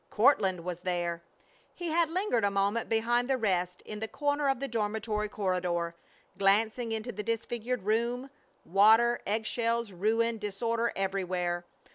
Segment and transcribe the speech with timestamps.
[0.09, 1.21] Courtland was there.
[1.75, 5.93] He had lingered a moment behind the rest in the corner of the dormitory corridor,
[6.39, 8.31] glancing into the disfigured room;
[8.65, 11.65] water, egg shells, ruin, disorder everywhere!